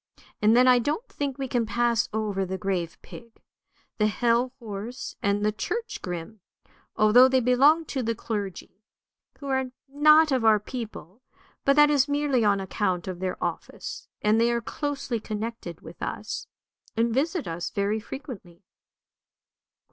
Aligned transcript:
And 0.41 0.57
then 0.57 0.67
I 0.67 0.79
don't 0.79 1.07
think 1.09 1.37
we 1.37 1.47
can 1.47 1.67
pass 1.67 2.09
over 2.11 2.43
the 2.43 2.57
grave 2.57 2.97
pig, 3.03 3.35
2 3.35 3.41
the 3.99 4.07
hell 4.07 4.51
horse, 4.57 5.15
and 5.21 5.45
the 5.45 5.51
church 5.51 6.01
grim, 6.01 6.39
although 6.95 7.27
they 7.27 7.39
belong 7.39 7.85
to 7.85 8.01
the 8.01 8.15
clergy, 8.15 8.81
who 9.37 9.45
are 9.45 9.65
not 9.87 10.31
of 10.31 10.43
our 10.43 10.59
people; 10.59 11.21
but 11.65 11.75
that 11.75 11.91
is 11.91 12.09
merely 12.09 12.43
on 12.43 12.59
account 12.59 13.07
of 13.07 13.19
their 13.19 13.37
office, 13.43 14.07
and 14.23 14.41
they 14.41 14.51
are 14.51 14.59
closely 14.59 15.19
connected 15.19 15.81
with 15.81 16.01
us, 16.01 16.47
and 16.97 17.13
visit 17.13 17.47
us 17.47 17.69
very 17.69 17.99
frequently." 17.99 18.63